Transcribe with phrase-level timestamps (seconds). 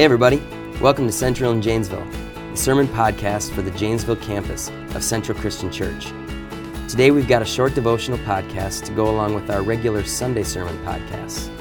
[0.00, 0.42] Hey, everybody.
[0.80, 2.06] Welcome to Central in Janesville,
[2.52, 6.06] the sermon podcast for the Janesville campus of Central Christian Church.
[6.88, 10.74] Today, we've got a short devotional podcast to go along with our regular Sunday sermon
[10.86, 11.54] podcasts.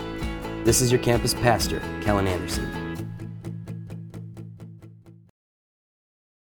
[0.64, 2.64] This is your campus pastor, Kellen Anderson.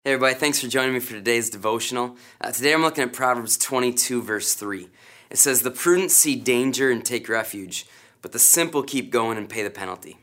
[0.04, 0.34] Hey, everybody.
[0.34, 2.18] Thanks for joining me for today's devotional.
[2.42, 4.90] Uh, today, I'm looking at Proverbs 22, verse 3.
[5.30, 7.86] It says, The prudent see danger and take refuge,
[8.20, 10.18] but the simple keep going and pay the penalty.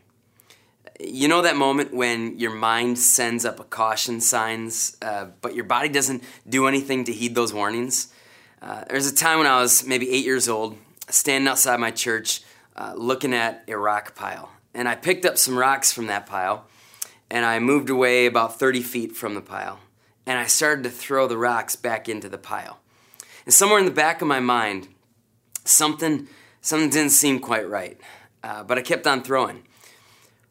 [1.00, 5.65] You know that moment when your mind sends up a caution signs, uh, but your
[5.65, 8.11] body doesn't do anything to heed those warnings?
[8.61, 10.75] Uh, there's a time when I was maybe eight years old,
[11.07, 12.41] standing outside my church,
[12.75, 14.50] uh, looking at a rock pile.
[14.74, 16.65] And I picked up some rocks from that pile,
[17.29, 19.79] and I moved away about 30 feet from the pile.
[20.25, 22.79] And I started to throw the rocks back into the pile.
[23.46, 24.88] And somewhere in the back of my mind,
[25.64, 26.27] something,
[26.61, 28.00] something didn't seem quite right.
[28.43, 29.64] Uh, but I kept on throwing.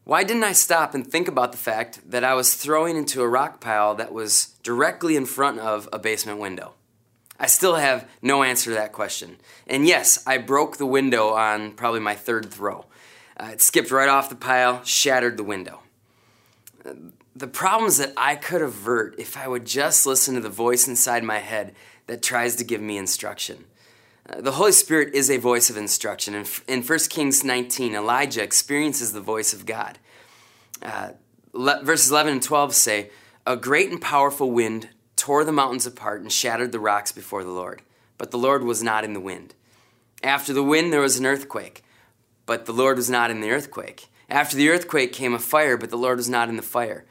[0.07, 3.27] Why didn't I stop and think about the fact that I was throwing into a
[3.27, 6.75] rock pile that was directly in front of a basement window?
[7.37, 9.35] I still have no answer to that question.
[9.67, 12.85] And yes, I broke the window on probably my third throw.
[13.35, 15.81] Uh, it skipped right off the pile, shattered the window.
[17.35, 21.25] The problems that I could avert if I would just listen to the voice inside
[21.25, 23.65] my head that tries to give me instruction.
[24.35, 26.33] The Holy Spirit is a voice of instruction.
[26.35, 29.99] In, in 1 Kings 19, Elijah experiences the voice of God.
[30.81, 31.11] Uh,
[31.53, 33.09] verses 11 and 12 say,
[33.45, 37.51] A great and powerful wind tore the mountains apart and shattered the rocks before the
[37.51, 37.81] Lord.
[38.17, 39.53] But the Lord was not in the wind.
[40.21, 41.83] After the wind, there was an earthquake,
[42.45, 44.07] but the Lord was not in the earthquake.
[44.29, 47.05] After the earthquake came a fire, but the Lord was not in the fire.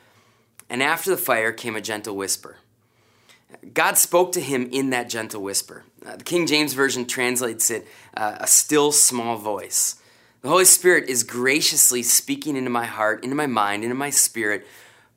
[0.69, 2.59] And after the fire came a gentle whisper.
[3.73, 5.85] God spoke to him in that gentle whisper.
[6.05, 9.97] Uh, the King James Version translates it uh, a still small voice.
[10.43, 14.67] The Holy Spirit is graciously speaking into my heart, into my mind, into my spirit,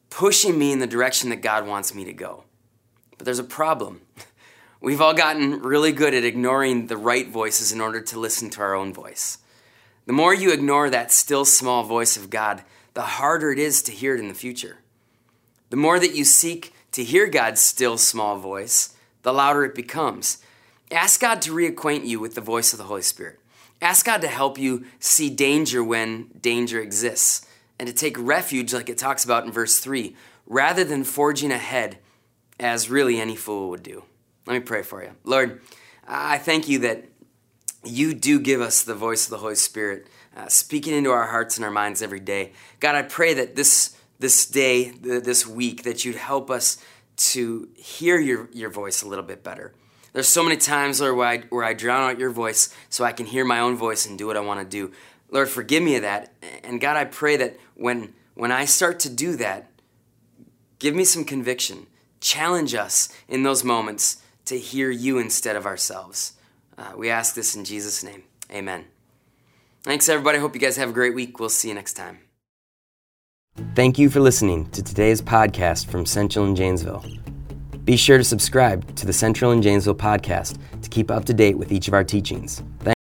[0.09, 2.43] pushing me in the direction that God wants me to go.
[3.17, 4.01] But there's a problem.
[4.81, 8.61] We've all gotten really good at ignoring the right voices in order to listen to
[8.61, 9.39] our own voice.
[10.05, 13.91] The more you ignore that still small voice of God, the harder it is to
[13.91, 14.77] hear it in the future.
[15.69, 20.39] The more that you seek to hear God's still small voice, the louder it becomes.
[20.91, 23.39] Ask God to reacquaint you with the voice of the Holy Spirit.
[23.81, 27.47] Ask God to help you see danger when danger exists
[27.79, 31.97] and to take refuge, like it talks about in verse 3, rather than forging ahead
[32.59, 34.03] as really any fool would do.
[34.45, 35.11] Let me pray for you.
[35.23, 35.61] Lord,
[36.07, 37.05] I thank you that
[37.85, 41.57] you do give us the voice of the Holy Spirit uh, speaking into our hearts
[41.57, 42.51] and our minds every day.
[42.79, 46.77] God, I pray that this this day, this week, that you'd help us
[47.17, 49.73] to hear your, your voice a little bit better.
[50.13, 53.11] There's so many times, Lord, where I, where I drown out your voice so I
[53.11, 54.91] can hear my own voice and do what I want to do.
[55.29, 56.33] Lord, forgive me of that.
[56.63, 59.69] And God, I pray that when, when I start to do that,
[60.79, 61.87] give me some conviction.
[62.19, 66.33] Challenge us in those moments to hear you instead of ourselves.
[66.77, 68.23] Uh, we ask this in Jesus' name.
[68.51, 68.85] Amen.
[69.83, 70.39] Thanks, everybody.
[70.39, 71.39] Hope you guys have a great week.
[71.39, 72.28] We'll see you next time.
[73.75, 77.05] Thank you for listening to today's podcast from Central and Janesville.
[77.85, 81.57] Be sure to subscribe to the Central and Janesville podcast to keep up to date
[81.57, 82.61] with each of our teachings.
[82.79, 82.98] Thanks.